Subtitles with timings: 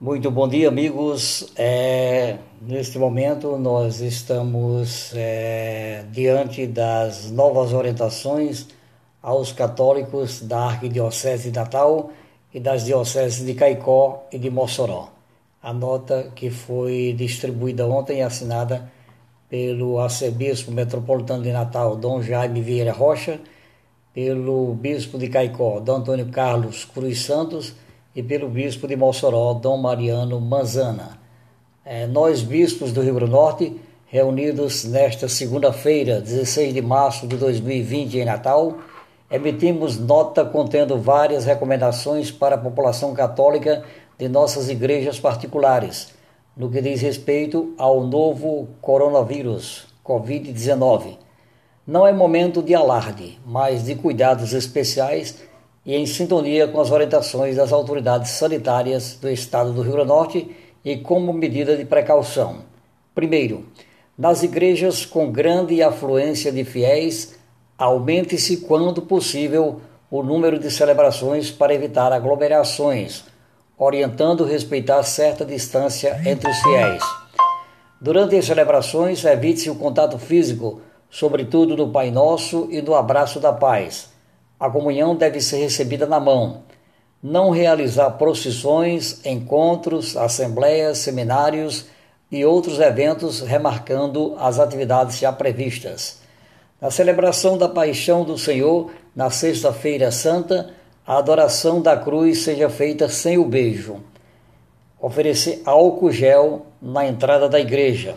[0.00, 1.52] Muito bom dia, amigos.
[1.56, 8.68] É, neste momento, nós estamos é, diante das novas orientações
[9.20, 12.12] aos católicos da Arquidiocese de Natal
[12.54, 15.08] e das dioceses de Caicó e de Mossoró.
[15.60, 18.88] A nota que foi distribuída ontem e assinada
[19.50, 23.40] pelo arcebispo metropolitano de Natal, Dom Jaime Vieira Rocha,
[24.14, 27.74] pelo bispo de Caicó, Dom Antônio Carlos Cruz Santos,
[28.18, 31.20] e pelo bispo de Mossoró, Dom Mariano Manzana.
[31.84, 37.36] É, nós, bispos do Rio Grande do Norte, reunidos nesta segunda-feira, 16 de março de
[37.36, 38.78] 2020, em Natal,
[39.30, 43.84] emitimos nota contendo várias recomendações para a população católica
[44.18, 46.12] de nossas igrejas particulares,
[46.56, 51.18] no que diz respeito ao novo coronavírus, Covid-19.
[51.86, 55.46] Não é momento de alarde, mas de cuidados especiais
[55.84, 60.14] e em sintonia com as orientações das autoridades sanitárias do Estado do Rio Grande do
[60.14, 62.58] Norte e como medida de precaução.
[63.14, 63.66] Primeiro,
[64.16, 67.38] nas igrejas com grande afluência de fiéis,
[67.76, 73.24] aumente-se, quando possível, o número de celebrações para evitar aglomerações,
[73.76, 77.02] orientando respeitar certa distância entre os fiéis.
[78.00, 83.52] Durante as celebrações, evite-se o contato físico, sobretudo no Pai Nosso e no abraço da
[83.52, 84.17] paz
[84.58, 86.62] a comunhão deve ser recebida na mão.
[87.22, 91.86] Não realizar procissões, encontros, assembleias, seminários
[92.30, 96.20] e outros eventos remarcando as atividades já previstas.
[96.80, 100.70] Na celebração da Paixão do Senhor, na Sexta-feira Santa,
[101.06, 103.96] a adoração da cruz seja feita sem o beijo.
[105.00, 108.14] Oferecer álcool gel na entrada da igreja.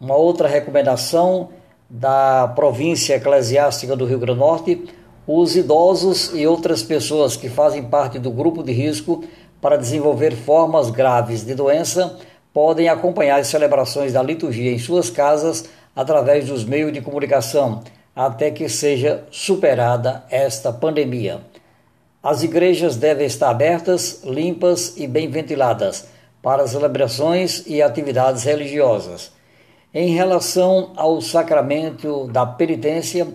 [0.00, 1.50] Uma outra recomendação
[1.88, 4.88] da província eclesiástica do Rio Grande do Norte
[5.32, 9.22] os idosos e outras pessoas que fazem parte do grupo de risco
[9.60, 12.18] para desenvolver formas graves de doença
[12.52, 17.80] podem acompanhar as celebrações da liturgia em suas casas através dos meios de comunicação
[18.14, 21.42] até que seja superada esta pandemia.
[22.20, 26.08] As igrejas devem estar abertas, limpas e bem ventiladas
[26.42, 29.30] para celebrações e atividades religiosas.
[29.94, 33.28] Em relação ao sacramento da penitência,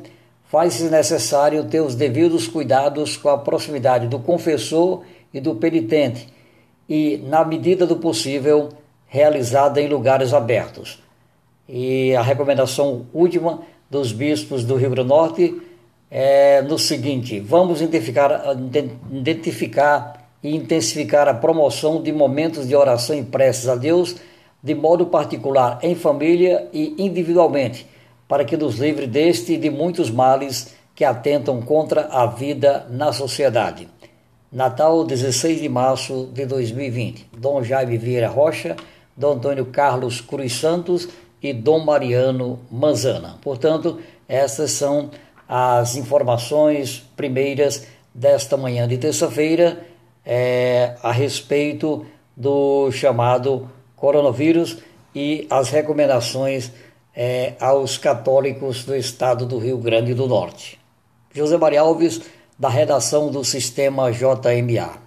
[0.55, 5.01] faz-se necessário ter os devidos cuidados com a proximidade do confessor
[5.33, 6.29] e do penitente
[6.87, 8.69] e, na medida do possível,
[9.05, 11.03] realizada em lugares abertos.
[11.67, 15.61] E a recomendação última dos bispos do Rio Grande do Norte
[16.09, 18.55] é no seguinte: vamos identificar,
[19.11, 24.15] identificar e intensificar a promoção de momentos de oração e preces a Deus,
[24.63, 27.93] de modo particular em família e individualmente
[28.27, 33.11] para que nos livre deste e de muitos males que atentam contra a vida na
[33.11, 33.87] sociedade.
[34.51, 37.29] Natal, 16 de março de 2020.
[37.37, 38.75] Dom Jaime Vieira Rocha,
[39.15, 41.09] Dom Antônio Carlos Cruz Santos
[41.41, 43.37] e Dom Mariano Manzana.
[43.41, 45.11] Portanto, essas são
[45.47, 49.85] as informações primeiras desta manhã de terça-feira
[50.25, 54.77] é, a respeito do chamado coronavírus
[55.13, 56.71] e as recomendações
[57.15, 60.79] é, aos católicos do estado do Rio Grande do Norte.
[61.33, 62.21] José Maria Alves,
[62.57, 65.04] da redação do Sistema JMA.